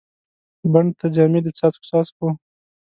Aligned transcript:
بڼ 0.71 0.85
ته 0.99 1.05
جامې 1.15 1.39
د 1.43 1.47
څاڅکو، 1.57 1.83
څاڅکو 1.89 2.27